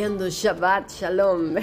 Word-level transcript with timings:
Shabbat 0.00 0.90
Shalom. 0.90 1.56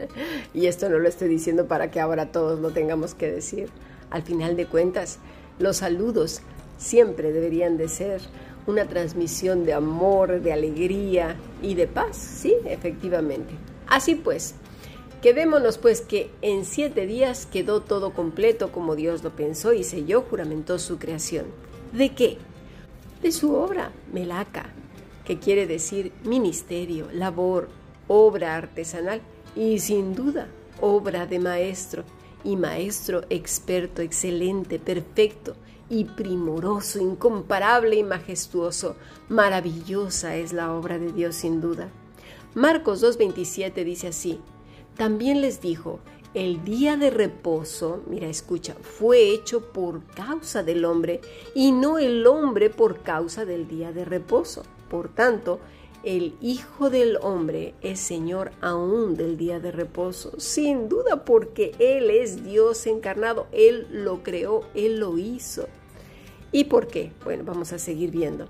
y 0.54 0.66
esto 0.66 0.88
no 0.88 0.98
lo 0.98 1.08
estoy 1.08 1.28
diciendo 1.28 1.68
para 1.68 1.92
que 1.92 2.00
ahora 2.00 2.32
todos 2.32 2.58
lo 2.58 2.72
tengamos 2.72 3.14
que 3.14 3.30
decir. 3.30 3.68
Al 4.10 4.22
final 4.22 4.56
de 4.56 4.66
cuentas, 4.66 5.18
los 5.60 5.76
saludos 5.76 6.40
siempre 6.76 7.32
deberían 7.32 7.76
de 7.76 7.88
ser 7.88 8.20
una 8.66 8.86
transmisión 8.86 9.64
de 9.64 9.74
amor, 9.74 10.40
de 10.40 10.52
alegría 10.52 11.36
y 11.62 11.74
de 11.74 11.86
paz, 11.86 12.16
sí, 12.16 12.56
efectivamente. 12.64 13.54
Así 13.86 14.16
pues, 14.16 14.56
quedémonos 15.22 15.78
pues 15.78 16.00
que 16.00 16.30
en 16.42 16.64
siete 16.64 17.06
días 17.06 17.46
quedó 17.46 17.80
todo 17.80 18.12
completo 18.12 18.72
como 18.72 18.96
Dios 18.96 19.22
lo 19.22 19.30
pensó 19.30 19.72
y 19.72 19.84
selló, 19.84 20.22
juramentó 20.22 20.80
su 20.80 20.98
creación. 20.98 21.46
¿De 21.92 22.12
qué? 22.12 22.38
De 23.22 23.30
su 23.30 23.54
obra, 23.54 23.92
Melaka, 24.12 24.66
que 25.24 25.38
quiere 25.38 25.68
decir 25.68 26.12
ministerio, 26.24 27.08
labor, 27.12 27.68
obra 28.08 28.56
artesanal 28.56 29.20
y 29.56 29.78
sin 29.78 30.14
duda 30.14 30.48
obra 30.80 31.26
de 31.26 31.38
maestro 31.38 32.04
y 32.42 32.56
maestro 32.56 33.22
experto, 33.30 34.02
excelente, 34.02 34.78
perfecto 34.78 35.56
y 35.88 36.04
primoroso, 36.04 36.98
incomparable 37.00 37.96
y 37.96 38.02
majestuoso. 38.02 38.96
Maravillosa 39.28 40.36
es 40.36 40.52
la 40.52 40.72
obra 40.74 40.98
de 40.98 41.12
Dios 41.12 41.36
sin 41.36 41.60
duda. 41.60 41.88
Marcos 42.54 43.02
2.27 43.02 43.84
dice 43.84 44.08
así, 44.08 44.40
también 44.96 45.40
les 45.40 45.60
dijo, 45.60 46.00
el 46.34 46.64
día 46.64 46.96
de 46.96 47.10
reposo, 47.10 48.02
mira, 48.08 48.26
escucha, 48.26 48.74
fue 48.80 49.30
hecho 49.30 49.72
por 49.72 50.04
causa 50.04 50.62
del 50.62 50.84
hombre 50.84 51.20
y 51.54 51.72
no 51.72 51.98
el 51.98 52.26
hombre 52.26 52.70
por 52.70 53.02
causa 53.02 53.44
del 53.44 53.68
día 53.68 53.92
de 53.92 54.04
reposo. 54.04 54.64
Por 54.90 55.08
tanto, 55.08 55.60
el 56.04 56.36
Hijo 56.40 56.90
del 56.90 57.18
Hombre 57.22 57.74
es 57.80 57.98
Señor 57.98 58.52
aún 58.60 59.16
del 59.16 59.36
día 59.36 59.58
de 59.60 59.72
reposo, 59.72 60.32
sin 60.38 60.88
duda 60.88 61.24
porque 61.24 61.72
Él 61.78 62.10
es 62.10 62.44
Dios 62.44 62.86
encarnado, 62.86 63.46
Él 63.52 63.86
lo 63.90 64.22
creó, 64.22 64.62
Él 64.74 65.00
lo 65.00 65.16
hizo. 65.18 65.66
¿Y 66.52 66.64
por 66.64 66.86
qué? 66.86 67.12
Bueno, 67.24 67.44
vamos 67.44 67.72
a 67.72 67.78
seguir 67.78 68.10
viendo. 68.10 68.48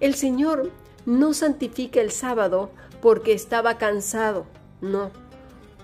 El 0.00 0.14
Señor 0.14 0.70
no 1.06 1.32
santifica 1.32 2.00
el 2.00 2.10
sábado 2.10 2.70
porque 3.00 3.32
estaba 3.32 3.78
cansado, 3.78 4.46
no, 4.80 5.10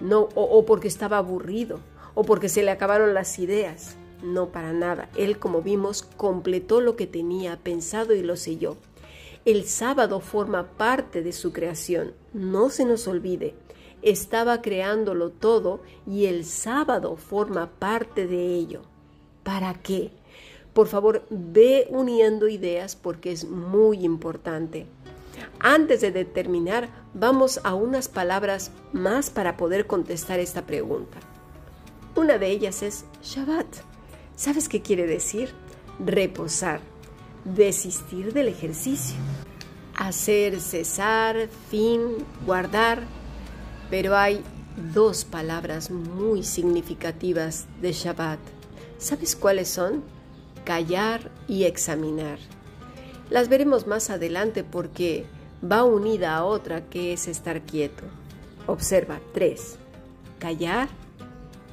no, 0.01 0.29
o, 0.35 0.65
porque 0.67 0.89
estaba 0.89 1.19
aburrido, 1.19 1.81
o 2.15 2.25
porque 2.25 2.49
se 2.49 2.63
le 2.63 2.71
acabaron 2.71 3.15
las 3.15 3.39
ideas, 3.39 3.97
no 4.23 4.49
para 4.49 4.73
nada. 4.73 5.09
Él, 5.17 5.39
como 5.39 5.63
vimos, 5.63 6.03
completó 6.03 6.81
lo 6.81 6.97
que 6.97 7.07
tenía 7.07 7.59
pensado 7.59 8.15
y 8.15 8.23
lo 8.23 8.37
selló. 8.37 8.77
El 9.47 9.65
sábado 9.65 10.19
forma 10.19 10.65
parte 10.77 11.23
de 11.23 11.31
su 11.31 11.53
creación, 11.53 12.15
no 12.33 12.69
se 12.69 12.85
nos 12.85 13.07
olvide. 13.07 13.55
Estaba 14.03 14.61
creándolo 14.61 15.31
todo 15.31 15.83
y 16.05 16.27
el 16.27 16.45
sábado 16.45 17.15
forma 17.15 17.71
parte 17.79 18.27
de 18.27 18.57
ello. 18.57 18.83
¿Para 19.45 19.75
qué? 19.75 20.11
Por 20.75 20.89
favor, 20.89 21.25
ve 21.31 21.87
uniendo 21.91 22.49
ideas 22.49 22.97
porque 22.97 23.31
es 23.31 23.49
muy 23.49 24.05
importante. 24.05 24.89
Antes 25.61 26.01
de 26.01 26.11
determinar, 26.11 26.89
vamos 27.15 27.61
a 27.63 27.75
unas 27.75 28.09
palabras 28.09 28.73
más 28.93 29.31
para 29.31 29.57
poder 29.57 29.87
contestar 29.87 30.41
esta 30.41 30.67
pregunta. 30.67 31.19
Una 32.17 32.39
de 32.39 32.49
ellas 32.51 32.83
es 32.83 33.05
Shabbat. 33.23 33.69
¿Sabes 34.35 34.69
qué 34.69 34.83
quiere 34.83 35.07
decir? 35.07 35.51
Reposar 36.05 36.81
desistir 37.55 38.33
del 38.33 38.49
ejercicio, 38.49 39.17
hacer 39.95 40.61
cesar, 40.61 41.49
fin, 41.71 42.01
guardar, 42.45 43.03
pero 43.89 44.17
hay 44.17 44.43
dos 44.93 45.25
palabras 45.25 45.91
muy 45.91 46.43
significativas 46.43 47.67
de 47.81 47.93
Shabbat. 47.93 48.41
¿Sabes 48.99 49.37
cuáles 49.37 49.69
son? 49.69 50.03
Callar 50.65 51.31
y 51.47 51.65
examinar. 51.65 52.39
Las 53.31 53.49
veremos 53.49 53.87
más 53.87 54.11
adelante 54.11 54.65
porque 54.65 55.25
va 55.63 55.85
unida 55.85 56.37
a 56.37 56.45
otra 56.45 56.89
que 56.89 57.13
es 57.13 57.29
estar 57.29 57.63
quieto. 57.63 58.05
Observa, 58.67 59.21
tres. 59.33 59.77
Callar, 60.39 60.89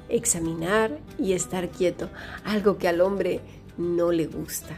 examinar 0.10 1.00
y 1.18 1.34
estar 1.34 1.70
quieto. 1.70 2.10
Algo 2.44 2.78
que 2.78 2.88
al 2.88 3.02
hombre 3.02 3.42
no 3.78 4.12
le 4.12 4.28
gusta. 4.28 4.78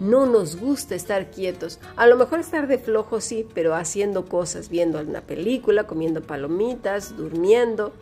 No 0.00 0.26
nos 0.26 0.56
gusta 0.56 0.94
estar 0.94 1.30
quietos. 1.30 1.80
A 1.96 2.06
lo 2.06 2.16
mejor 2.16 2.38
estar 2.38 2.68
de 2.68 2.78
flojo 2.78 3.20
sí, 3.20 3.46
pero 3.52 3.74
haciendo 3.74 4.26
cosas, 4.26 4.68
viendo 4.68 5.00
una 5.00 5.22
película, 5.22 5.88
comiendo 5.88 6.22
palomitas, 6.22 7.16
durmiendo, 7.16 7.92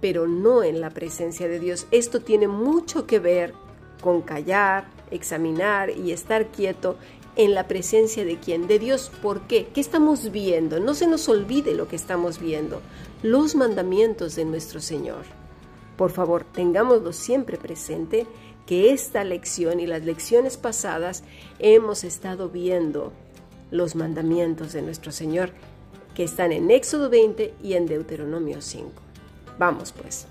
pero 0.00 0.26
no 0.26 0.64
en 0.64 0.80
la 0.80 0.90
presencia 0.90 1.46
de 1.46 1.60
Dios. 1.60 1.86
Esto 1.92 2.20
tiene 2.20 2.48
mucho 2.48 3.06
que 3.06 3.20
ver 3.20 3.54
con 4.00 4.22
callar, 4.22 4.88
examinar 5.10 5.90
y 5.90 6.10
estar 6.10 6.48
quieto 6.48 6.96
en 7.36 7.54
la 7.54 7.68
presencia 7.68 8.24
de 8.24 8.38
quién? 8.38 8.66
De 8.66 8.78
Dios. 8.78 9.12
¿Por 9.22 9.42
qué? 9.42 9.68
¿Qué 9.72 9.80
estamos 9.80 10.32
viendo? 10.32 10.80
No 10.80 10.94
se 10.94 11.06
nos 11.06 11.28
olvide 11.28 11.74
lo 11.74 11.86
que 11.86 11.96
estamos 11.96 12.40
viendo. 12.40 12.80
Los 13.22 13.54
mandamientos 13.54 14.34
de 14.34 14.44
nuestro 14.46 14.80
Señor. 14.80 15.24
Por 15.96 16.10
favor, 16.10 16.44
tengámoslo 16.44 17.12
siempre 17.12 17.56
presente 17.56 18.26
que 18.66 18.92
esta 18.92 19.24
lección 19.24 19.80
y 19.80 19.86
las 19.86 20.04
lecciones 20.04 20.56
pasadas 20.56 21.22
hemos 21.58 22.04
estado 22.04 22.48
viendo 22.48 23.12
los 23.70 23.94
mandamientos 23.94 24.72
de 24.72 24.82
nuestro 24.82 25.12
Señor 25.12 25.50
que 26.14 26.24
están 26.24 26.52
en 26.52 26.70
Éxodo 26.70 27.08
20 27.10 27.54
y 27.62 27.74
en 27.74 27.86
Deuteronomio 27.86 28.60
5. 28.60 28.90
Vamos 29.58 29.92
pues. 29.92 30.26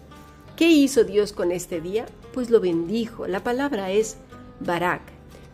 ¿Qué 0.55 0.69
hizo 0.69 1.03
Dios 1.03 1.33
con 1.33 1.51
este 1.51 1.81
día? 1.81 2.05
Pues 2.33 2.49
lo 2.49 2.59
bendijo. 2.59 3.27
La 3.27 3.43
palabra 3.43 3.91
es 3.91 4.17
barak, 4.59 5.01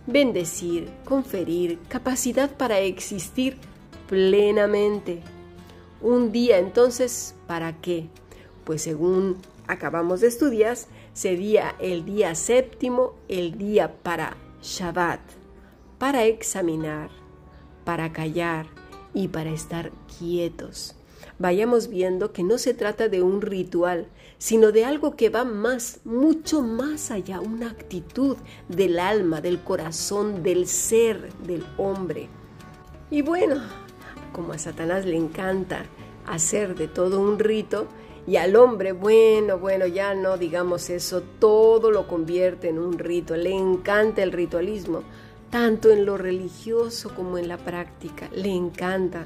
bendecir, 0.08 0.90
conferir, 1.06 1.80
capacidad 1.88 2.50
para 2.56 2.80
existir 2.80 3.58
plenamente. 4.08 5.22
Un 6.02 6.32
día 6.32 6.60
entonces, 6.60 7.36
¿para 7.48 7.80
qué? 7.82 8.08
Pues 8.64 8.84
según 8.84 9.38
acabamos 9.68 10.22
de 10.22 10.28
estudiar, 10.28 10.78
sería 11.14 11.76
el 11.80 12.06
día 12.06 12.36
séptimo, 12.36 13.14
el 13.28 13.58
día 13.58 13.94
para 14.02 14.38
Shabbat, 14.62 15.22
para 15.98 16.26
examinar, 16.26 17.10
para 17.84 18.12
callar 18.12 18.68
y 19.14 19.28
para 19.28 19.52
estar 19.52 19.92
quietos. 20.18 20.96
Vayamos 21.40 21.88
viendo 21.88 22.32
que 22.34 22.44
no 22.44 22.58
se 22.58 22.74
trata 22.74 23.10
de 23.10 23.22
un 23.22 23.42
ritual, 23.42 24.08
sino 24.38 24.72
de 24.72 24.86
algo 24.86 25.16
que 25.16 25.30
va 25.30 25.44
más, 25.44 26.00
mucho 26.04 26.62
más 26.62 27.12
allá, 27.12 27.40
una 27.40 27.70
actitud 27.70 28.38
del 28.70 29.00
alma, 29.00 29.42
del 29.42 29.60
corazón, 29.62 30.44
del 30.44 30.68
ser 30.68 31.34
del 31.44 31.66
hombre. 31.78 32.30
Y 33.10 33.22
bueno, 33.22 33.62
como 34.34 34.54
a 34.54 34.58
Satanás 34.58 35.06
le 35.06 35.18
encanta 35.18 35.86
hacer 36.26 36.76
de 36.76 36.88
todo 36.88 37.20
un 37.20 37.40
rito, 37.40 37.88
y 38.28 38.36
al 38.36 38.56
hombre, 38.56 38.92
bueno, 38.92 39.58
bueno, 39.58 39.88
ya 39.88 40.14
no 40.14 40.38
digamos 40.38 40.90
eso, 40.90 41.24
todo 41.40 41.92
lo 41.92 42.08
convierte 42.08 42.70
en 42.70 42.78
un 42.78 43.00
rito, 43.00 43.36
le 43.36 43.54
encanta 43.54 44.22
el 44.22 44.32
ritualismo, 44.32 45.04
tanto 45.50 45.90
en 45.90 46.06
lo 46.06 46.18
religioso 46.18 47.14
como 47.16 47.38
en 47.38 47.48
la 47.48 47.58
práctica, 47.58 48.30
le 48.34 48.50
encanta. 48.50 49.26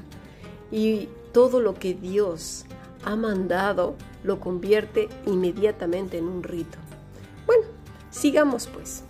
Y 0.70 1.08
todo 1.32 1.60
lo 1.60 1.74
que 1.74 1.94
Dios 1.94 2.64
ha 3.04 3.16
mandado 3.16 3.94
lo 4.24 4.40
convierte 4.40 5.08
inmediatamente 5.26 6.18
en 6.18 6.26
un 6.26 6.42
rito. 6.42 6.78
Bueno, 7.46 7.64
sigamos 8.10 8.66
pues. 8.66 9.04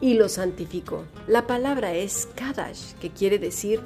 Y 0.00 0.14
lo 0.14 0.28
santificó. 0.28 1.04
La 1.26 1.46
palabra 1.46 1.92
es 1.94 2.28
Kadash, 2.36 2.92
que 3.00 3.10
quiere 3.10 3.38
decir 3.38 3.80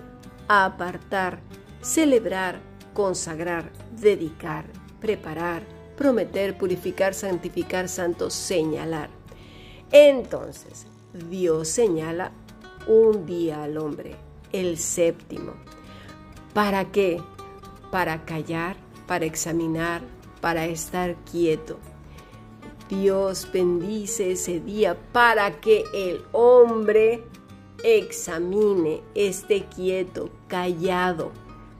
apartar, 0.49 1.41
celebrar, 1.81 2.61
consagrar, 2.93 3.71
dedicar, 3.99 4.67
preparar, 5.03 5.63
prometer, 5.97 6.57
purificar, 6.57 7.13
santificar, 7.13 7.89
santo, 7.89 8.31
señalar. 8.31 9.11
Entonces, 9.91 10.87
Dios 11.29 11.69
señala 11.69 12.33
un 12.87 13.27
día 13.27 13.65
al 13.65 13.77
hombre, 13.77 14.17
el 14.53 14.79
séptimo. 14.79 15.53
¿Para 16.55 16.87
qué? 16.91 17.21
Para 17.91 18.25
callar, 18.25 18.77
para 19.07 19.27
examinar, 19.27 20.01
para 20.41 20.67
estar 20.67 21.17
quieto. 21.31 21.79
Dios 22.89 23.49
bendice 23.53 24.33
ese 24.33 24.61
día 24.61 24.97
para 25.13 25.61
que 25.61 25.85
el 25.95 26.23
hombre 26.33 27.25
examine, 27.85 29.03
esté 29.15 29.65
quieto, 29.65 30.31
callado, 30.49 31.33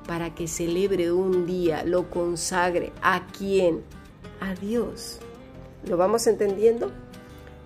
para 0.06 0.34
que 0.34 0.49
celebre 0.49 1.12
un 1.12 1.46
día, 1.46 1.84
lo 1.84 2.10
consagre. 2.10 2.93
¿A 3.02 3.26
quién? 3.37 3.82
A 4.40 4.54
Dios. 4.54 5.19
¿Lo 5.87 5.96
vamos 5.96 6.26
entendiendo? 6.26 6.90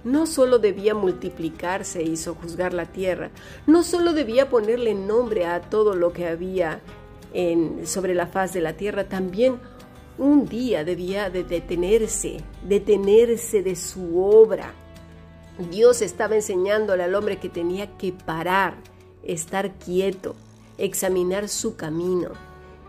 No 0.04 0.26
solo 0.26 0.58
debía 0.58 0.94
multiplicarse 0.94 2.02
y 2.02 2.16
sojuzgar 2.16 2.72
la 2.72 2.86
tierra, 2.86 3.30
no 3.66 3.82
solo 3.82 4.12
debía 4.12 4.48
ponerle 4.48 4.94
nombre 4.94 5.46
a 5.46 5.60
todo 5.62 5.94
lo 5.94 6.12
que 6.12 6.26
había 6.26 6.80
sobre 7.84 8.14
la 8.14 8.26
faz 8.26 8.52
de 8.54 8.60
la 8.60 8.74
tierra, 8.74 9.08
también 9.08 9.58
un 10.16 10.46
día 10.46 10.84
debía 10.84 11.28
de 11.28 11.44
detenerse, 11.44 12.38
detenerse 12.66 13.62
de 13.62 13.76
su 13.76 14.18
obra. 14.22 14.72
Dios 15.70 16.00
estaba 16.00 16.36
enseñándole 16.36 17.02
al 17.02 17.14
hombre 17.14 17.38
que 17.38 17.48
tenía 17.48 17.98
que 17.98 18.12
parar, 18.12 18.76
estar 19.22 19.74
quieto, 19.74 20.36
examinar 20.78 21.48
su 21.48 21.76
camino. 21.76 22.30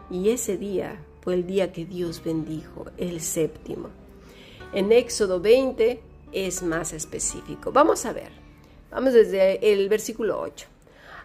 Y 0.09 0.29
ese 0.29 0.57
día 0.57 0.99
fue 1.21 1.33
el 1.35 1.45
día 1.45 1.71
que 1.73 1.85
Dios 1.85 2.23
bendijo, 2.23 2.85
el 2.97 3.21
séptimo. 3.21 3.89
En 4.73 4.91
Éxodo 4.91 5.39
20 5.39 6.01
es 6.31 6.63
más 6.63 6.93
específico. 6.93 7.71
Vamos 7.71 8.05
a 8.05 8.13
ver. 8.13 8.31
Vamos 8.91 9.13
desde 9.13 9.73
el 9.73 9.89
versículo 9.89 10.39
8. 10.39 10.67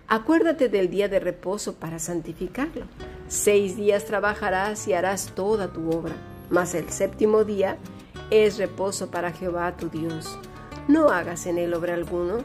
Acuérdate 0.09 0.69
del 0.69 0.91
día 0.91 1.09
de 1.09 1.20
reposo 1.20 1.75
para 1.75 1.99
santificarlo. 1.99 2.87
Seis 3.29 3.76
días 3.76 4.05
trabajarás 4.05 4.87
y 4.88 4.93
harás 4.93 5.32
toda 5.35 5.73
tu 5.73 5.91
obra, 5.91 6.15
mas 6.50 6.75
el 6.75 6.91
séptimo 6.91 7.44
día 7.44 7.79
es 8.31 8.58
reposo 8.58 9.11
para 9.11 9.32
Jehová 9.32 9.76
tu 9.76 9.88
Dios. 9.88 10.38
No 10.88 11.08
hagas 11.11 11.47
en 11.47 11.58
él 11.58 11.73
obra 11.75 11.94
alguno, 11.94 12.44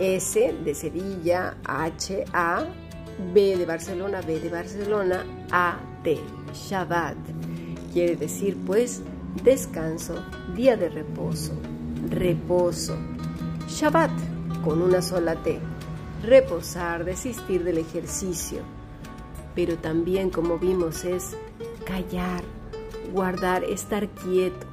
S 0.00 0.54
de 0.64 0.74
Sevilla, 0.74 1.56
H, 1.64 2.24
A, 2.32 2.64
B 3.32 3.56
de 3.56 3.66
Barcelona, 3.66 4.20
B 4.22 4.40
de 4.40 4.48
Barcelona, 4.48 5.24
A, 5.52 5.78
T. 6.02 6.18
Shabbat. 6.54 7.16
Quiere 7.92 8.16
decir 8.16 8.56
pues 8.66 9.02
descanso, 9.44 10.14
día 10.56 10.76
de 10.76 10.88
reposo, 10.88 11.52
reposo. 12.08 12.96
Shabbat 13.68 14.10
con 14.64 14.82
una 14.82 15.02
sola 15.02 15.36
T 15.42 15.60
reposar, 16.22 17.04
desistir 17.04 17.64
del 17.64 17.78
ejercicio. 17.78 18.60
Pero 19.54 19.76
también, 19.78 20.30
como 20.30 20.58
vimos, 20.58 21.04
es 21.04 21.36
callar, 21.84 22.42
guardar, 23.12 23.64
estar 23.64 24.08
quieto. 24.08 24.66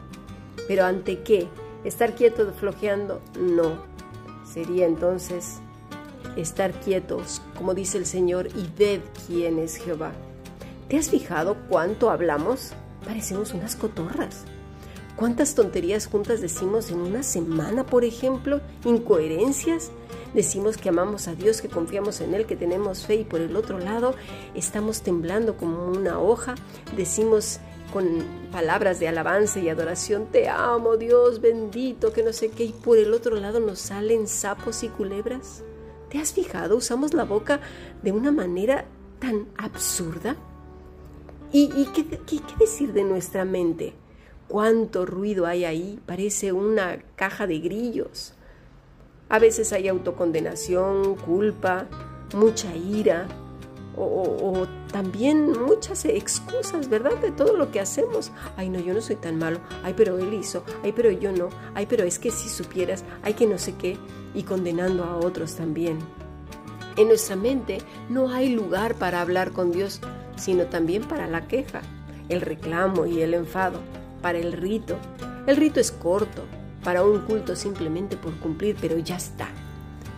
¿Pero 0.68 0.86
ante 0.86 1.22
qué? 1.24 1.48
¿Estar 1.84 2.16
quieto 2.16 2.52
flojeando? 2.54 3.22
No. 3.40 3.87
Sería 4.52 4.86
entonces 4.86 5.60
estar 6.36 6.72
quietos, 6.80 7.42
como 7.58 7.74
dice 7.74 7.98
el 7.98 8.06
Señor, 8.06 8.48
y 8.56 8.68
ved 8.78 9.02
quién 9.28 9.60
es 9.60 9.76
Jehová. 9.76 10.14
¿Te 10.88 10.98
has 10.98 11.10
fijado 11.10 11.58
cuánto 11.70 12.10
hablamos? 12.10 12.72
Parecemos 13.06 13.54
unas 13.54 13.76
cotorras. 13.76 14.46
¿Cuántas 15.18 15.56
tonterías 15.56 16.06
juntas 16.06 16.42
decimos 16.42 16.92
en 16.92 17.00
una 17.00 17.24
semana, 17.24 17.86
por 17.86 18.06
ejemplo? 18.06 18.62
Incoherencias. 18.86 19.90
Decimos 20.34 20.78
que 20.78 20.90
amamos 20.90 21.28
a 21.28 21.34
Dios, 21.34 21.62
que 21.62 21.70
confiamos 21.70 22.22
en 22.22 22.36
Él, 22.36 22.46
que 22.46 22.56
tenemos 22.56 23.06
fe 23.06 23.16
y 23.16 23.24
por 23.24 23.42
el 23.42 23.56
otro 23.56 23.80
lado 23.80 24.14
estamos 24.54 25.02
temblando 25.02 25.58
como 25.58 25.88
una 25.88 26.20
hoja. 26.20 26.54
Decimos 26.96 27.60
palabras 28.52 29.00
de 29.00 29.08
alabanza 29.08 29.60
y 29.60 29.70
adoración, 29.70 30.28
te 30.32 30.50
amo 30.50 30.98
Dios 30.98 31.42
bendito, 31.42 32.12
que 32.14 32.24
no 32.24 32.34
sé 32.34 32.50
qué, 32.50 32.66
y 32.66 32.72
por 32.72 32.98
el 32.98 33.14
otro 33.14 33.36
lado 33.36 33.60
nos 33.60 33.80
salen 33.80 34.28
sapos 34.28 34.84
y 34.84 34.90
culebras. 34.90 35.64
¿Te 36.10 36.20
has 36.20 36.34
fijado? 36.34 36.78
Usamos 36.78 37.14
la 37.14 37.24
boca 37.24 37.60
de 38.02 38.12
una 38.12 38.32
manera 38.32 38.86
tan 39.20 39.48
absurda. 39.58 40.36
¿Y, 41.52 41.86
qué, 41.94 42.06
qué 42.06 42.42
decir 42.60 42.94
de 42.94 43.04
nuestra 43.04 43.46
mente? 43.46 43.94
¿Cuánto 44.48 45.06
ruido 45.06 45.46
hay 45.46 45.66
ahí? 45.66 46.00
Parece 46.06 46.52
una 46.52 47.00
caja 47.16 47.48
de 47.48 47.60
grillos. 47.60 48.34
A 49.30 49.40
veces 49.40 49.74
hay 49.74 49.88
autocondenación, 49.88 51.16
culpa, 51.16 51.88
mucha 52.34 52.76
ira 52.76 53.28
o, 53.98 54.68
también 54.92 55.52
muchas 55.52 56.06
excusas, 56.06 56.88
¿verdad? 56.90 57.18
De 57.18 57.32
todo 57.32 57.58
lo 57.58 57.72
que 57.72 57.80
hacemos. 57.80 58.32
Ay, 58.56 58.70
no, 58.70 58.80
yo 58.80 58.94
no 58.94 59.02
soy 59.02 59.16
tan 59.16 59.38
malo. 59.38 59.60
Ay, 59.84 59.94
pero 59.98 60.18
él 60.18 60.34
hizo. 60.34 60.64
Ay, 60.84 60.94
pero 60.94 61.12
yo 61.12 61.32
no. 61.32 61.50
Ay, 61.74 61.86
pero 61.88 62.04
es 62.04 62.20
que 62.20 62.32
si 62.32 62.50
supieras. 62.50 63.04
Ay, 63.24 63.34
que 63.34 63.48
no 63.48 63.58
sé 63.58 63.76
qué. 63.76 63.98
Y 64.34 64.44
condenando 64.44 65.04
a 65.04 65.18
otros 65.18 65.56
también. 65.56 66.00
En 66.96 67.10
nuestra 67.10 67.36
mente 67.36 67.80
no 68.10 68.30
hay 68.30 68.50
lugar 68.50 68.96
para 68.96 69.22
hablar 69.22 69.52
con 69.52 69.72
Dios, 69.72 70.02
sino 70.36 70.66
también 70.66 71.04
para 71.04 71.28
la 71.28 71.48
queja, 71.48 71.82
el 72.28 72.42
reclamo 72.42 73.06
y 73.06 73.22
el 73.22 73.36
enfado, 73.36 73.80
para 74.22 74.40
el 74.40 74.54
rito. 74.54 74.96
El 75.46 75.58
rito 75.58 75.80
es 75.80 75.92
corto, 75.92 76.44
para 76.84 77.04
un 77.04 77.20
culto 77.22 77.56
simplemente 77.56 78.18
por 78.18 78.34
cumplir, 78.40 78.78
pero 78.82 78.98
ya 78.98 79.18
está. 79.18 79.48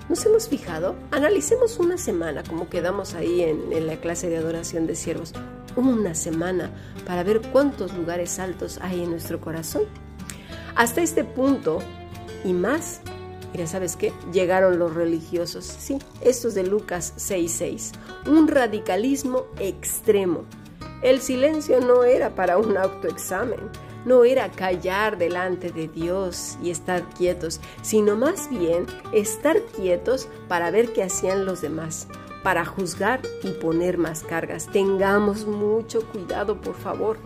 ¿Nos 0.10 0.26
hemos 0.26 0.50
fijado? 0.50 0.96
Analicemos 1.12 1.78
una 1.78 2.00
semana, 2.00 2.42
como 2.42 2.68
quedamos 2.68 3.14
ahí 3.14 3.44
en, 3.44 3.86
la 3.86 3.98
clase 3.98 4.28
de 4.28 4.38
adoración 4.38 4.88
de 4.88 4.96
siervos, 4.96 5.34
una 5.76 6.16
semana 6.16 6.72
para 7.06 7.22
ver 7.22 7.42
cuántos 7.52 7.94
lugares 7.96 8.40
altos 8.40 8.80
hay 8.82 9.04
en 9.04 9.12
nuestro 9.12 9.40
corazón. 9.40 9.84
Hasta 10.76 11.02
este 11.02 11.24
punto 11.24 11.78
y 12.44 12.54
más, 12.54 13.02
mira, 13.54 13.68
¿sabes 13.68 13.96
qué? 13.96 14.12
Llegaron 14.34 14.80
los 14.80 14.96
religiosos, 14.96 15.64
sí, 15.66 16.00
estos 16.22 16.56
de 16.56 16.64
Lucas 16.64 17.14
6:6, 17.18 17.92
un 18.26 18.48
radicalismo 18.48 19.46
extremo. 19.60 20.46
El 21.04 21.22
silencio 21.22 21.82
no 21.82 22.04
era 22.04 22.34
para 22.34 22.58
un 22.58 22.76
autoexamen, 22.78 23.60
no 24.06 24.24
era 24.24 24.50
callar 24.50 25.18
delante 25.18 25.72
de 25.72 25.88
Dios 25.88 26.58
y 26.62 26.70
estar 26.70 27.04
quietos, 27.10 27.60
sino 27.82 28.16
más 28.16 28.50
bien 28.50 28.86
estar 29.14 29.62
quietos 29.76 30.28
para 30.48 30.72
ver 30.72 30.94
qué 30.94 31.04
hacían 31.04 31.46
los 31.46 31.62
demás, 31.62 32.08
para 32.44 32.66
juzgar 32.66 33.22
y 33.44 33.52
poner 33.52 33.98
más 33.98 34.24
cargas. 34.24 34.68
Tengamos 34.68 35.46
mucho 35.46 36.06
cuidado, 36.08 36.62
por 36.62 36.76
favor. 36.76 37.18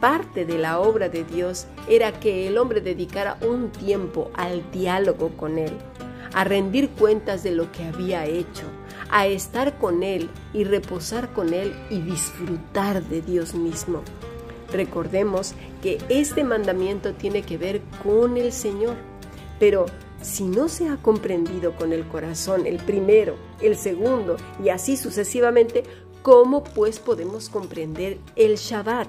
Parte 0.00 0.44
de 0.44 0.58
la 0.58 0.80
obra 0.80 1.08
de 1.08 1.22
Dios 1.22 1.66
era 1.88 2.18
que 2.18 2.48
el 2.48 2.58
hombre 2.58 2.80
dedicara 2.80 3.38
un 3.40 3.70
tiempo 3.70 4.30
al 4.34 4.68
diálogo 4.72 5.30
con 5.36 5.58
Él, 5.58 5.72
a 6.34 6.42
rendir 6.42 6.90
cuentas 6.90 7.44
de 7.44 7.52
lo 7.52 7.70
que 7.70 7.84
había 7.84 8.26
hecho, 8.26 8.64
a 9.10 9.26
estar 9.26 9.78
con 9.78 10.02
Él 10.02 10.28
y 10.52 10.64
reposar 10.64 11.32
con 11.32 11.54
Él 11.54 11.72
y 11.88 12.00
disfrutar 12.00 13.04
de 13.04 13.22
Dios 13.22 13.54
mismo. 13.54 14.02
Recordemos 14.72 15.54
que 15.82 15.98
este 16.08 16.44
mandamiento 16.44 17.12
tiene 17.12 17.42
que 17.42 17.58
ver 17.58 17.82
con 18.02 18.36
el 18.36 18.52
Señor, 18.52 18.96
pero 19.58 19.86
si 20.22 20.44
no 20.44 20.68
se 20.68 20.88
ha 20.88 20.96
comprendido 20.96 21.76
con 21.76 21.92
el 21.92 22.06
corazón 22.06 22.66
el 22.66 22.78
primero, 22.78 23.36
el 23.60 23.76
segundo 23.76 24.36
y 24.64 24.70
así 24.70 24.96
sucesivamente, 24.96 25.82
¿cómo 26.22 26.64
pues 26.64 27.00
podemos 27.00 27.48
comprender 27.48 28.18
el 28.36 28.56
Shabbat? 28.56 29.08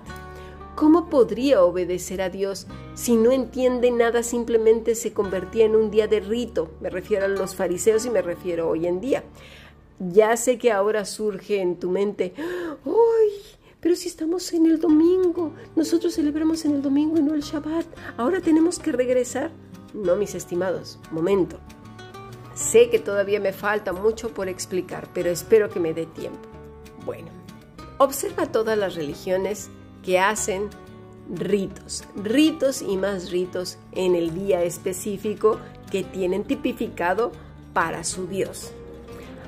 ¿Cómo 0.75 1.07
podría 1.07 1.63
obedecer 1.63 2.21
a 2.21 2.31
Dios 2.31 2.65
si 2.95 3.15
no 3.15 3.31
entiende 3.31 3.91
nada, 3.91 4.23
simplemente 4.23 4.95
se 4.95 5.13
convertía 5.13 5.65
en 5.65 5.75
un 5.75 5.91
día 5.91 6.07
de 6.07 6.19
rito? 6.19 6.71
Me 6.81 6.89
refiero 6.89 7.25
a 7.25 7.27
los 7.29 7.55
fariseos 7.55 8.05
y 8.07 8.09
me 8.09 8.23
refiero 8.23 8.67
hoy 8.67 8.87
en 8.87 8.99
día. 8.99 9.23
Ya 9.99 10.35
sé 10.35 10.57
que 10.57 10.71
ahora 10.71 11.05
surge 11.05 11.61
en 11.61 11.79
tu 11.79 11.91
mente, 11.91 12.33
¡ay! 12.37 13.62
Pero 13.83 13.97
si 13.97 14.07
estamos 14.07 14.53
en 14.53 14.65
el 14.65 14.79
domingo, 14.79 15.51
nosotros 15.75 16.15
celebramos 16.15 16.63
en 16.63 16.75
el 16.75 16.81
domingo 16.81 17.17
y 17.17 17.21
no 17.21 17.33
el 17.33 17.41
Shabbat, 17.41 17.85
ahora 18.15 18.39
tenemos 18.39 18.79
que 18.79 18.93
regresar. 18.93 19.51
No, 19.93 20.15
mis 20.15 20.35
estimados, 20.35 20.99
momento. 21.11 21.59
Sé 22.55 22.89
que 22.89 22.99
todavía 22.99 23.41
me 23.41 23.51
falta 23.51 23.91
mucho 23.91 24.33
por 24.33 24.47
explicar, 24.47 25.09
pero 25.13 25.29
espero 25.29 25.69
que 25.69 25.81
me 25.81 25.93
dé 25.93 26.05
tiempo. 26.05 26.39
Bueno, 27.05 27.27
observa 27.97 28.49
todas 28.53 28.77
las 28.77 28.95
religiones 28.95 29.69
que 30.01 30.17
hacen 30.17 30.69
ritos, 31.29 32.05
ritos 32.15 32.81
y 32.81 32.95
más 32.95 33.31
ritos 33.31 33.77
en 33.91 34.15
el 34.15 34.33
día 34.33 34.63
específico 34.63 35.59
que 35.91 36.03
tienen 36.05 36.45
tipificado 36.45 37.33
para 37.73 38.05
su 38.05 38.27
Dios. 38.27 38.71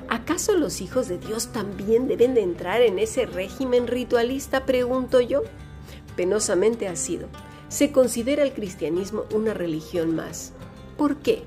¿Acaso 0.08 0.54
los 0.54 0.80
hijos 0.80 1.08
de 1.08 1.18
Dios 1.18 1.48
también 1.48 2.06
deben 2.06 2.34
de 2.34 2.42
entrar 2.42 2.82
en 2.82 2.98
ese 2.98 3.26
régimen 3.26 3.86
ritualista? 3.86 4.64
Pregunto 4.64 5.20
yo. 5.20 5.42
Penosamente 6.16 6.86
ha 6.86 6.96
sido. 6.96 7.28
Se 7.68 7.90
considera 7.90 8.44
el 8.44 8.52
cristianismo 8.52 9.24
una 9.34 9.52
religión 9.52 10.14
más. 10.14 10.52
¿Por 10.96 11.16
qué? 11.16 11.42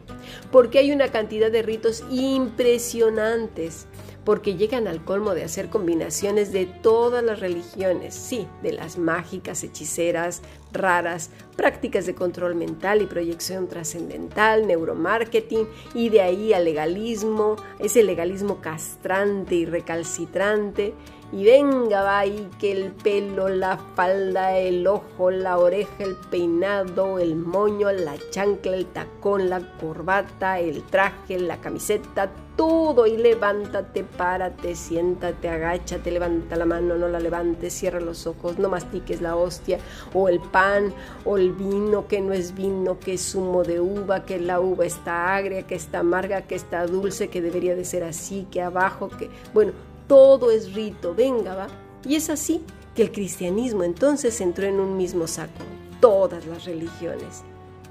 Porque 0.52 0.80
hay 0.80 0.92
una 0.92 1.10
cantidad 1.10 1.50
de 1.52 1.62
ritos 1.62 2.04
impresionantes. 2.12 3.88
Porque 4.26 4.56
llegan 4.56 4.88
al 4.88 5.04
colmo 5.04 5.34
de 5.34 5.44
hacer 5.44 5.70
combinaciones 5.70 6.52
de 6.52 6.66
todas 6.66 7.24
las 7.24 7.40
religiones, 7.40 8.14
sí, 8.16 8.48
de 8.62 8.74
las 8.74 8.98
mágicas, 8.98 9.64
hechiceras, 9.64 10.42
raras, 10.72 11.32
prácticas 11.56 12.06
de 12.06 12.16
control 12.16 12.56
mental 12.56 13.02
y 13.02 13.06
proyección 13.06 13.68
trascendental, 13.68 14.68
neuromarketing 14.68 15.68
y 15.94 16.10
de 16.10 16.22
ahí 16.22 16.54
al 16.54 16.66
legalismo, 16.66 17.56
ese 17.80 18.04
legalismo 18.04 18.62
castrante 18.62 19.56
y 19.56 19.66
recalcitrante. 19.66 20.94
Y 21.32 21.44
venga, 21.44 22.02
va 22.02 22.20
ahí 22.20 22.50
que 22.58 22.72
el 22.72 22.92
pelo, 22.92 23.50
la 23.50 23.78
falda, 23.96 24.58
el 24.58 24.88
ojo, 24.88 25.30
la 25.30 25.60
oreja, 25.60 26.04
el 26.04 26.16
peinado, 26.16 27.20
el 27.20 27.36
moño, 27.36 27.92
la 27.92 28.16
chancla, 28.32 28.76
el 28.76 28.88
tacón, 28.88 29.48
la 29.48 29.62
corbata, 29.80 30.60
el 30.60 30.82
traje, 30.82 31.38
la 31.40 31.62
camiseta, 31.62 32.32
todo. 32.56 33.06
Y 33.06 33.16
levántate, 33.16 34.04
párate, 34.04 34.74
siéntate, 34.74 35.50
agáchate, 35.50 36.10
levanta 36.10 36.56
la 36.56 36.66
mano, 36.66 36.98
no 36.98 37.08
la 37.08 37.20
levantes, 37.20 37.74
cierra 37.74 38.00
los 38.00 38.26
ojos, 38.26 38.58
no 38.58 38.68
mastiques 38.68 39.22
la 39.22 39.36
hostia, 39.36 39.78
o 40.16 40.30
el 40.30 40.40
pan, 40.40 40.92
o 41.26 41.38
el 41.38 41.54
vino 41.54 42.08
que 42.08 42.22
no 42.22 42.34
es 42.34 42.56
vino, 42.56 42.98
que 42.98 43.14
es 43.14 43.34
zumo 43.34 43.64
de 43.64 43.80
uva, 43.80 44.26
que 44.26 44.40
la 44.40 44.60
uva 44.60 44.84
está 44.84 45.36
agria, 45.36 45.62
que 45.68 45.76
está 45.76 46.00
amarga, 46.00 46.42
que 46.48 46.56
está 46.56 46.88
dulce, 46.88 47.28
que 47.28 47.44
debería 47.44 47.76
de 47.76 47.86
ser 47.86 48.04
así, 48.04 48.48
que 48.50 48.64
abajo, 48.64 49.10
que... 49.10 49.30
Bueno, 49.54 49.74
todo 50.10 50.50
es 50.50 50.74
rito, 50.74 51.14
venga, 51.14 51.56
va. 51.56 51.68
Y 52.04 52.16
es 52.16 52.30
así 52.32 52.62
que 52.96 53.04
el 53.04 53.12
cristianismo 53.12 53.84
entonces 53.84 54.42
entró 54.42 54.66
en 54.66 54.80
un 54.80 54.98
mismo 54.98 55.28
saco, 55.28 55.64
todas 56.02 56.48
las 56.48 56.66
religiones. 56.66 57.44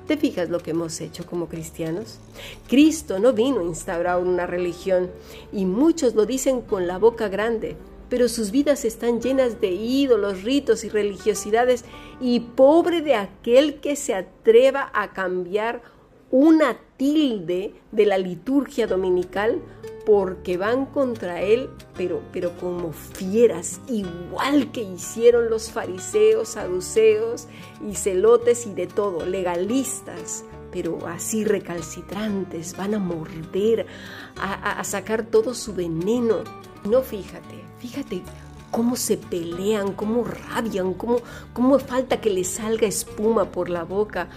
¿Te 0.08 0.16
fijas 0.16 0.50
lo 0.50 0.58
que 0.58 0.72
hemos 0.72 1.00
hecho 1.00 1.24
como 1.24 1.48
cristianos? 1.48 2.18
Cristo 2.66 3.20
no 3.20 3.32
vino 3.32 3.60
a 3.60 3.64
instaurar 3.64 4.20
una 4.20 4.46
religión 4.46 5.10
y 5.52 5.64
muchos 5.64 6.14
lo 6.16 6.26
dicen 6.26 6.60
con 6.60 6.88
la 6.88 6.98
boca 6.98 7.28
grande, 7.28 7.76
pero 8.08 8.28
sus 8.28 8.50
vidas 8.50 8.84
están 8.84 9.20
llenas 9.20 9.60
de 9.60 9.70
ídolos, 9.70 10.42
ritos 10.42 10.82
y 10.82 10.88
religiosidades 10.88 11.84
y 12.20 12.40
pobre 12.40 13.00
de 13.00 13.14
aquel 13.14 13.80
que 13.80 13.94
se 13.94 14.14
atreva 14.14 14.90
a 14.92 15.12
cambiar 15.12 15.82
una 16.30 16.78
tilde 16.96 17.74
de 17.92 18.06
la 18.06 18.18
liturgia 18.18 18.86
dominical 18.86 19.60
porque 20.08 20.56
van 20.56 20.86
contra 20.86 21.42
él, 21.42 21.68
pero, 21.94 22.22
pero 22.32 22.56
como 22.56 22.94
fieras, 22.94 23.78
igual 23.88 24.72
que 24.72 24.80
hicieron 24.80 25.50
los 25.50 25.70
fariseos, 25.70 26.48
saduceos 26.48 27.46
y 27.86 27.94
celotes 27.94 28.66
y 28.66 28.72
de 28.72 28.86
todo, 28.86 29.26
legalistas, 29.26 30.46
pero 30.72 31.06
así 31.06 31.44
recalcitrantes, 31.44 32.74
van 32.74 32.94
a 32.94 32.98
morder, 32.98 33.84
a, 34.40 34.80
a 34.80 34.84
sacar 34.84 35.26
todo 35.26 35.52
su 35.52 35.74
veneno. 35.74 36.38
No 36.84 37.02
fíjate, 37.02 37.62
fíjate 37.78 38.22
cómo 38.70 38.96
se 38.96 39.16
pelean, 39.16 39.92
cómo 39.92 40.24
rabian, 40.24 40.94
cómo, 40.94 41.20
cómo 41.52 41.78
falta 41.78 42.20
que 42.20 42.30
les 42.30 42.48
salga 42.48 42.86
espuma 42.86 43.46
por 43.50 43.68
la 43.68 43.84
boca 43.84 44.28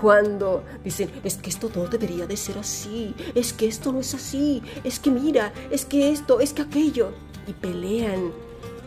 cuando 0.00 0.62
dicen, 0.84 1.10
es 1.24 1.36
que 1.36 1.50
esto 1.50 1.70
no 1.74 1.86
debería 1.86 2.26
de 2.26 2.36
ser 2.36 2.58
así, 2.58 3.14
es 3.34 3.52
que 3.52 3.66
esto 3.66 3.92
no 3.92 4.00
es 4.00 4.14
así, 4.14 4.62
es 4.84 4.98
que 5.00 5.10
mira, 5.10 5.52
es 5.70 5.84
que 5.84 6.10
esto, 6.10 6.40
es 6.40 6.52
que 6.52 6.62
aquello. 6.62 7.12
Y 7.46 7.52
pelean, 7.52 8.30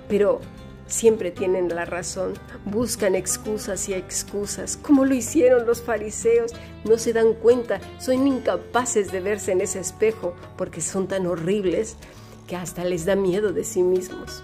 pero 0.07 0.39
siempre 0.88 1.31
tienen 1.31 1.69
la 1.69 1.86
razón, 1.86 2.33
buscan 2.65 3.15
excusas 3.15 3.89
y 3.89 3.93
excusas, 3.93 4.77
como 4.77 5.05
lo 5.05 5.15
hicieron 5.15 5.65
los 5.65 5.81
fariseos, 5.81 6.51
no 6.86 6.98
se 6.98 7.13
dan 7.13 7.33
cuenta, 7.33 7.81
son 8.00 8.27
incapaces 8.27 9.12
de 9.12 9.19
verse 9.19 9.51
en 9.51 9.62
ese 9.62 9.79
espejo 9.79 10.36
porque 10.57 10.81
son 10.81 11.07
tan 11.07 11.25
horribles 11.25 11.98
que 12.48 12.55
hasta 12.55 12.83
les 12.83 13.05
da 13.05 13.15
miedo 13.15 13.53
de 13.53 13.63
sí 13.63 13.81
mismos. 13.81 14.43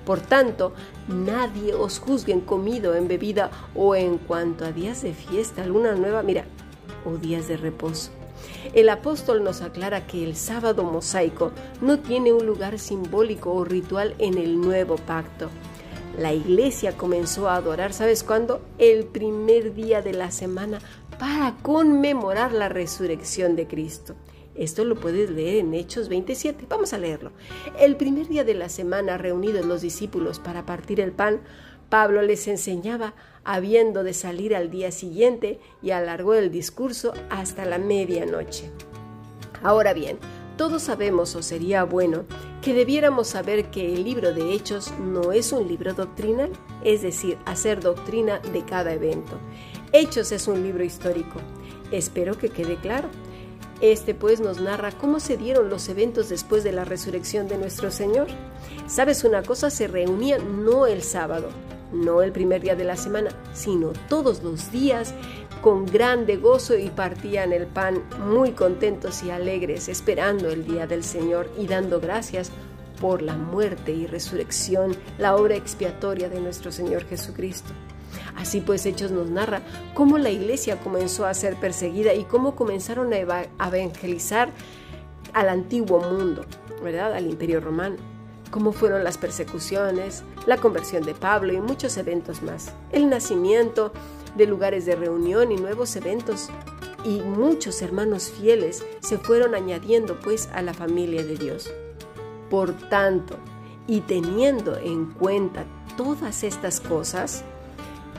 Por 0.05 0.19
tanto, 0.19 0.73
nadie 1.07 1.73
os 1.73 1.99
juzgue 1.99 2.33
en 2.33 2.41
comido, 2.41 2.95
en 2.95 3.07
bebida 3.07 3.51
o 3.75 3.95
en 3.95 4.17
cuanto 4.17 4.65
a 4.65 4.71
días 4.71 5.01
de 5.01 5.13
fiesta, 5.13 5.63
alguna 5.63 5.93
nueva, 5.93 6.23
mira, 6.23 6.45
o 7.05 7.17
días 7.17 7.47
de 7.47 7.57
reposo. 7.57 8.11
El 8.73 8.89
apóstol 8.89 9.43
nos 9.43 9.61
aclara 9.61 10.07
que 10.07 10.23
el 10.23 10.35
sábado 10.35 10.83
mosaico 10.83 11.51
no 11.81 11.99
tiene 11.99 12.33
un 12.33 12.45
lugar 12.45 12.79
simbólico 12.79 13.53
o 13.53 13.63
ritual 13.63 14.15
en 14.17 14.37
el 14.37 14.59
nuevo 14.59 14.95
pacto. 14.95 15.49
La 16.17 16.33
iglesia 16.33 16.97
comenzó 16.97 17.49
a 17.49 17.55
adorar, 17.55 17.93
¿sabes 17.93 18.23
cuándo? 18.23 18.61
El 18.77 19.05
primer 19.05 19.73
día 19.73 20.01
de 20.01 20.13
la 20.13 20.31
semana 20.31 20.79
para 21.19 21.55
conmemorar 21.61 22.51
la 22.51 22.67
resurrección 22.67 23.55
de 23.55 23.67
Cristo. 23.67 24.15
Esto 24.55 24.83
lo 24.83 24.95
puedes 24.95 25.29
leer 25.29 25.57
en 25.57 25.73
Hechos 25.73 26.09
27. 26.09 26.65
Vamos 26.69 26.93
a 26.93 26.97
leerlo. 26.97 27.31
El 27.79 27.95
primer 27.95 28.27
día 28.27 28.43
de 28.43 28.53
la 28.53 28.69
semana, 28.69 29.17
reunidos 29.17 29.65
los 29.65 29.81
discípulos 29.81 30.39
para 30.39 30.65
partir 30.65 30.99
el 30.99 31.11
pan, 31.11 31.41
Pablo 31.89 32.21
les 32.21 32.47
enseñaba, 32.47 33.13
habiendo 33.43 34.03
de 34.03 34.13
salir 34.13 34.55
al 34.55 34.69
día 34.71 34.91
siguiente, 34.91 35.59
y 35.81 35.91
alargó 35.91 36.33
el 36.33 36.51
discurso 36.51 37.13
hasta 37.29 37.65
la 37.65 37.77
medianoche. 37.77 38.71
Ahora 39.63 39.93
bien, 39.93 40.17
todos 40.57 40.83
sabemos, 40.83 41.35
o 41.35 41.41
sería 41.41 41.83
bueno, 41.83 42.25
que 42.61 42.73
debiéramos 42.73 43.27
saber 43.27 43.71
que 43.71 43.93
el 43.93 44.03
libro 44.03 44.33
de 44.33 44.53
Hechos 44.53 44.93
no 44.99 45.31
es 45.31 45.51
un 45.51 45.67
libro 45.67 45.93
doctrinal, 45.93 46.51
es 46.83 47.01
decir, 47.01 47.37
hacer 47.45 47.81
doctrina 47.81 48.39
de 48.39 48.63
cada 48.63 48.93
evento. 48.93 49.39
Hechos 49.91 50.31
es 50.31 50.47
un 50.47 50.61
libro 50.63 50.83
histórico. 50.83 51.39
Espero 51.91 52.37
que 52.37 52.49
quede 52.49 52.75
claro. 52.75 53.09
Este 53.81 54.13
pues 54.13 54.39
nos 54.39 54.61
narra 54.61 54.91
cómo 54.91 55.19
se 55.19 55.37
dieron 55.37 55.69
los 55.69 55.89
eventos 55.89 56.29
después 56.29 56.63
de 56.63 56.71
la 56.71 56.85
resurrección 56.85 57.47
de 57.47 57.57
nuestro 57.57 57.89
Señor. 57.89 58.27
¿Sabes 58.87 59.23
una 59.23 59.41
cosa? 59.41 59.71
Se 59.71 59.87
reunían 59.87 60.63
no 60.63 60.85
el 60.85 61.01
sábado, 61.01 61.49
no 61.91 62.21
el 62.21 62.31
primer 62.31 62.61
día 62.61 62.75
de 62.75 62.83
la 62.83 62.95
semana, 62.95 63.31
sino 63.53 63.91
todos 64.07 64.43
los 64.43 64.71
días 64.71 65.15
con 65.63 65.87
grande 65.87 66.37
gozo 66.37 66.77
y 66.77 66.89
partían 66.89 67.53
el 67.53 67.65
pan 67.65 68.03
muy 68.19 68.51
contentos 68.51 69.23
y 69.23 69.31
alegres, 69.31 69.89
esperando 69.89 70.49
el 70.51 70.63
día 70.63 70.85
del 70.85 71.03
Señor 71.03 71.49
y 71.57 71.65
dando 71.65 71.99
gracias 71.99 72.51
por 72.99 73.23
la 73.23 73.35
muerte 73.35 73.91
y 73.91 74.05
resurrección, 74.05 74.95
la 75.17 75.35
obra 75.35 75.55
expiatoria 75.55 76.29
de 76.29 76.39
nuestro 76.39 76.71
Señor 76.71 77.05
Jesucristo. 77.05 77.73
Así 78.35 78.61
pues, 78.61 78.85
Hechos 78.85 79.11
nos 79.11 79.29
narra 79.29 79.61
cómo 79.93 80.17
la 80.17 80.29
iglesia 80.29 80.79
comenzó 80.79 81.25
a 81.25 81.33
ser 81.33 81.55
perseguida 81.55 82.13
y 82.13 82.23
cómo 82.23 82.55
comenzaron 82.55 83.13
a 83.13 83.17
evangelizar 83.17 84.49
al 85.33 85.49
antiguo 85.49 85.99
mundo, 85.99 86.45
¿verdad? 86.83 87.13
Al 87.13 87.27
imperio 87.27 87.59
romano. 87.59 87.97
Cómo 88.49 88.73
fueron 88.73 89.03
las 89.03 89.17
persecuciones, 89.17 90.23
la 90.45 90.57
conversión 90.57 91.03
de 91.03 91.13
Pablo 91.13 91.53
y 91.53 91.61
muchos 91.61 91.95
eventos 91.97 92.41
más. 92.41 92.73
El 92.91 93.09
nacimiento 93.09 93.93
de 94.35 94.45
lugares 94.45 94.85
de 94.85 94.95
reunión 94.95 95.51
y 95.51 95.55
nuevos 95.55 95.95
eventos. 95.95 96.49
Y 97.03 97.21
muchos 97.21 97.81
hermanos 97.81 98.29
fieles 98.29 98.83
se 98.99 99.17
fueron 99.17 99.55
añadiendo 99.55 100.19
pues 100.19 100.49
a 100.53 100.61
la 100.61 100.73
familia 100.73 101.23
de 101.23 101.37
Dios. 101.37 101.71
Por 102.49 102.73
tanto, 102.89 103.37
y 103.87 104.01
teniendo 104.01 104.77
en 104.77 105.07
cuenta 105.07 105.65
todas 105.97 106.43
estas 106.43 106.79
cosas, 106.79 107.43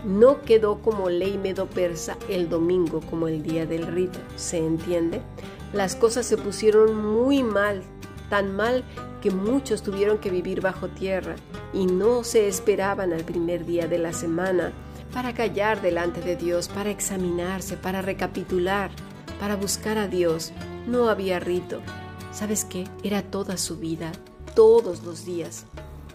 no 0.04 0.42
quedó 0.42 0.80
como 0.80 1.08
ley 1.08 1.38
medo-persa 1.38 2.16
el 2.28 2.48
domingo 2.48 3.00
como 3.08 3.28
el 3.28 3.42
día 3.42 3.66
del 3.66 3.86
rito, 3.86 4.18
¿se 4.36 4.58
entiende? 4.58 5.22
Las 5.72 5.96
cosas 5.96 6.26
se 6.26 6.36
pusieron 6.36 6.96
muy 6.96 7.42
mal, 7.42 7.82
tan 8.28 8.54
mal 8.54 8.84
que 9.20 9.30
muchos 9.30 9.82
tuvieron 9.82 10.18
que 10.18 10.30
vivir 10.30 10.60
bajo 10.60 10.88
tierra 10.88 11.36
y 11.72 11.86
no 11.86 12.24
se 12.24 12.48
esperaban 12.48 13.12
al 13.12 13.24
primer 13.24 13.64
día 13.64 13.86
de 13.86 13.98
la 13.98 14.12
semana 14.12 14.72
para 15.12 15.34
callar 15.34 15.80
delante 15.80 16.20
de 16.20 16.36
Dios, 16.36 16.68
para 16.68 16.90
examinarse, 16.90 17.76
para 17.76 18.02
recapitular, 18.02 18.90
para 19.38 19.56
buscar 19.56 19.98
a 19.98 20.08
Dios. 20.08 20.52
No 20.86 21.08
había 21.08 21.38
rito. 21.38 21.80
¿Sabes 22.32 22.64
qué? 22.64 22.84
Era 23.02 23.22
toda 23.22 23.56
su 23.56 23.76
vida, 23.76 24.10
todos 24.54 25.02
los 25.04 25.24
días. 25.24 25.66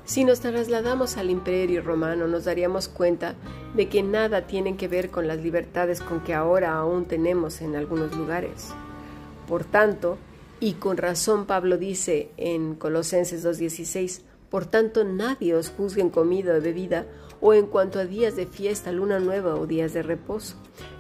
Si 0.08 0.24
nos 0.24 0.40
trasladamos 0.40 1.18
al 1.18 1.30
imperio 1.30 1.82
romano 1.82 2.30
nos 2.30 2.46
daríamos 2.46 2.88
cuenta 2.88 3.36
de 3.76 3.90
que 3.90 4.04
nada 4.04 4.48
tiene 4.48 4.78
que 4.78 4.88
ver 4.88 5.12
con 5.12 5.28
las 5.28 5.40
libertades 5.40 6.00
con 6.00 6.22
que 6.22 6.34
ahora 6.34 6.76
aún 6.76 7.04
tenemos 7.06 7.60
en 7.60 7.76
algunos 7.76 8.16
lugares. 8.16 8.70
Por 9.50 9.66
tanto, 9.66 10.18
y 10.62 10.76
con 10.76 10.96
razón 10.96 11.46
Pablo 11.46 11.78
dice 11.78 12.32
en 12.38 12.76
Colosenses 12.76 13.46
2.16, 13.46 14.22
Por 14.50 14.66
tanto, 14.66 15.04
nadie 15.04 15.54
os 15.54 15.72
juzgue 15.72 16.02
en 16.02 16.10
comida 16.10 16.56
o 16.58 16.62
bebida, 16.62 17.06
o 17.42 17.54
en 17.54 17.68
cuanto 17.68 18.00
a 18.00 18.06
días 18.06 18.38
de 18.38 18.46
fiesta, 18.46 18.94
luna 18.94 19.20
nueva 19.20 19.56
o 19.56 19.68
días 19.68 19.92
de 19.92 20.04
reposo. 20.04 20.56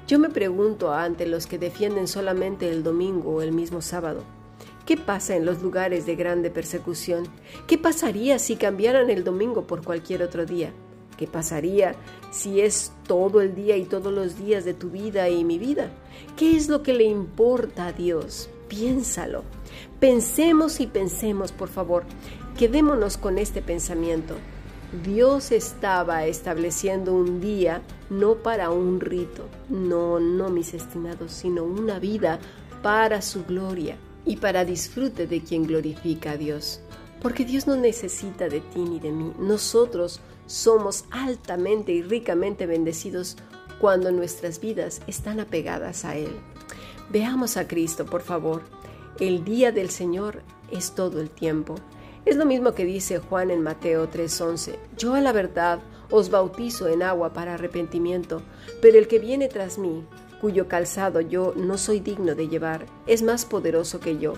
Yo 0.05 0.19
me 0.19 0.29
pregunto 0.29 0.91
ante 0.93 1.27
los 1.27 1.47
que 1.47 1.57
defienden 1.57 2.09
solamente 2.09 2.69
el 2.69 2.83
domingo 2.83 3.35
o 3.35 3.41
el 3.41 3.53
mismo 3.53 3.81
sábado, 3.81 4.25
¿qué 4.87 4.95
pasa 4.95 5.35
en 5.35 5.45
los 5.45 5.61
lugares 5.61 6.05
de 6.05 6.15
grande 6.15 6.49
persecución? 6.49 7.25
¿Qué 7.67 7.77
pasaría 7.77 8.39
si 8.39 8.55
cambiaran 8.55 9.09
el 9.09 9.25
domingo 9.25 9.67
por 9.67 9.83
cualquier 9.83 10.23
otro 10.23 10.45
día? 10.45 10.71
¿Qué 11.17 11.27
pasaría 11.27 11.93
si 12.31 12.61
es 12.61 12.93
todo 13.05 13.41
el 13.41 13.53
día 13.53 13.75
y 13.75 13.83
todos 13.83 14.13
los 14.13 14.39
días 14.39 14.63
de 14.63 14.73
tu 14.73 14.89
vida 14.89 15.27
y 15.27 15.43
mi 15.43 15.59
vida? 15.59 15.91
¿Qué 16.37 16.55
es 16.55 16.69
lo 16.69 16.83
que 16.83 16.93
le 16.93 17.03
importa 17.03 17.87
a 17.87 17.91
Dios? 17.91 18.49
Piénsalo. 18.69 19.43
Pensemos 19.99 20.79
y 20.79 20.87
pensemos, 20.87 21.51
por 21.51 21.67
favor. 21.67 22.05
Quedémonos 22.57 23.17
con 23.17 23.39
este 23.39 23.61
pensamiento. 23.61 24.35
Dios 25.03 25.51
estaba 25.51 26.25
estableciendo 26.27 27.13
un 27.13 27.41
día 27.41 27.81
no 28.09 28.35
para 28.35 28.69
un 28.69 29.01
rito, 29.01 29.49
no, 29.67 30.21
no 30.21 30.47
mis 30.47 30.73
estimados, 30.73 31.33
sino 31.33 31.65
una 31.65 31.99
vida 31.99 32.39
para 32.81 33.21
su 33.21 33.43
gloria 33.43 33.97
y 34.27 34.35
para 34.35 34.65
disfrute 34.65 35.25
de 35.25 35.41
quien 35.41 35.65
glorifica 35.65 36.31
a 36.31 36.37
Dios. 36.37 36.81
Porque 37.21 37.45
Dios 37.45 37.65
no 37.65 37.77
necesita 37.77 38.49
de 38.49 38.59
ti 38.59 38.81
ni 38.81 38.99
de 38.99 39.11
mí. 39.11 39.31
Nosotros 39.39 40.19
somos 40.45 41.05
altamente 41.09 41.93
y 41.93 42.03
ricamente 42.03 42.67
bendecidos 42.67 43.37
cuando 43.79 44.11
nuestras 44.11 44.59
vidas 44.59 45.01
están 45.07 45.39
apegadas 45.39 46.05
a 46.05 46.15
Él. 46.15 46.29
Veamos 47.09 47.57
a 47.57 47.67
Cristo, 47.67 48.05
por 48.05 48.21
favor. 48.21 48.61
El 49.19 49.45
día 49.45 49.71
del 49.71 49.89
Señor 49.89 50.41
es 50.71 50.91
todo 50.91 51.21
el 51.21 51.29
tiempo. 51.29 51.75
Es 52.25 52.35
lo 52.35 52.45
mismo 52.45 52.73
que 52.73 52.83
dice 52.83 53.19
Juan 53.19 53.49
en 53.49 53.61
Mateo 53.61 54.09
3:11. 54.09 54.77
Yo 54.97 55.13
a 55.13 55.21
la 55.21 55.31
verdad 55.31 55.79
os 56.11 56.29
bautizo 56.29 56.87
en 56.87 57.01
agua 57.01 57.31
para 57.31 57.53
arrepentimiento, 57.53 58.41
pero 58.81 58.97
el 58.97 59.07
que 59.07 59.19
viene 59.19 59.47
tras 59.47 59.77
mí, 59.77 60.03
cuyo 60.41 60.67
calzado 60.67 61.21
yo 61.21 61.53
no 61.55 61.77
soy 61.77 61.99
digno 61.99 62.35
de 62.35 62.47
llevar, 62.47 62.85
es 63.05 63.21
más 63.21 63.45
poderoso 63.45 63.99
que 63.99 64.17
yo. 64.17 64.33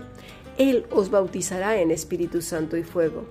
Él 0.57 0.85
os 0.91 1.09
bautizará 1.09 1.79
en 1.79 1.91
Espíritu 1.91 2.41
Santo 2.41 2.77
y 2.77 2.83
fuego. 2.83 3.25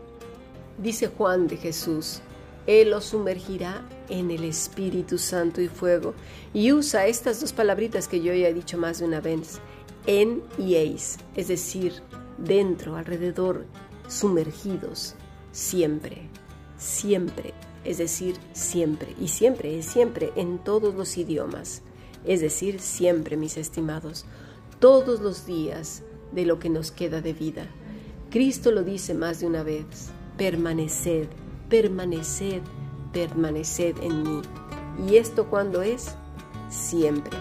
Dice 0.79 1.09
Juan 1.09 1.47
de 1.49 1.57
Jesús, 1.57 2.21
Él 2.67 2.93
os 2.93 3.05
sumergirá 3.05 3.87
en 4.09 4.31
el 4.31 4.45
Espíritu 4.45 5.19
Santo 5.19 5.61
y 5.61 5.69
fuego. 5.69 6.15
Y 6.55 6.73
usa 6.73 7.07
estas 7.07 7.41
dos 7.41 7.53
palabritas 7.53 8.09
que 8.09 8.21
yo 8.23 8.33
ya 8.33 8.49
he 8.49 8.55
dicho 8.55 8.79
más 8.79 8.99
de 9.01 9.07
una 9.07 9.21
vez, 9.21 9.61
en 10.07 10.43
y 10.57 10.77
eis, 10.77 11.19
es 11.35 11.49
decir, 11.49 11.93
dentro, 12.39 12.97
alrededor, 12.97 13.67
sumergidos, 14.09 15.15
siempre, 15.53 16.29
siempre, 16.79 17.53
es 17.85 17.99
decir, 17.99 18.37
siempre, 18.53 19.15
y 19.21 19.29
siempre 19.29 19.79
es 19.79 19.87
siempre 19.87 20.33
en 20.37 20.59
todos 20.59 20.95
los 20.95 21.19
idiomas, 21.19 21.83
es 22.25 22.41
decir, 22.41 22.81
siempre, 22.81 23.37
mis 23.37 23.57
estimados, 23.57 24.25
todos 24.79 25.21
los 25.21 25.47
días 25.47 26.03
de 26.33 26.45
lo 26.45 26.59
que 26.59 26.69
nos 26.69 26.91
queda 26.91 27.21
de 27.21 27.33
vida. 27.33 27.67
Cristo 28.31 28.71
lo 28.71 28.83
dice 28.83 29.15
más 29.15 29.41
de 29.41 29.47
una 29.47 29.63
vez, 29.63 30.11
permaneced, 30.37 31.29
permaneced, 31.69 32.63
permaneced 33.13 33.97
en 34.03 34.23
mí. 34.23 34.43
¿Y 35.09 35.17
esto 35.17 35.49
cuándo 35.49 35.83
es? 35.83 36.15
Siempre. 36.69 37.37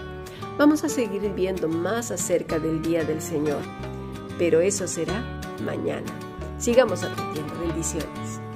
Vamos 0.56 0.82
a 0.84 0.88
seguir 0.88 1.22
viendo 1.34 1.68
más 1.68 2.10
acerca 2.10 2.58
del 2.58 2.82
día 2.82 3.04
del 3.04 3.20
Señor, 3.20 3.62
pero 4.38 4.60
eso 4.60 4.88
será 4.88 5.22
mañana. 5.64 6.12
Sigamos 6.58 7.04
aprendiendo. 7.04 7.54
Bendiciones. 7.60 8.47